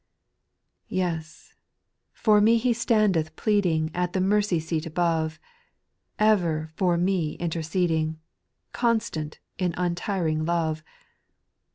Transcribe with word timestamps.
8. 0.89 0.95
Yes 0.97 1.53
1 2.15 2.15
for 2.15 2.41
me 2.41 2.57
He 2.57 2.73
standeth 2.73 3.35
pleading, 3.35 3.91
At 3.93 4.13
the 4.13 4.19
mercy 4.19 4.59
seat 4.59 4.87
above; 4.87 5.39
Ever 6.17 6.71
for 6.75 6.97
me 6.97 7.33
interceding. 7.35 8.19
Constant 8.73 9.37
in 9.59 9.75
untiring 9.77 10.43
love. 10.43 10.83